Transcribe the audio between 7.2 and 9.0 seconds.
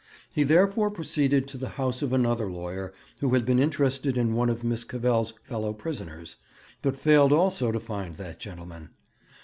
also to find that gentleman.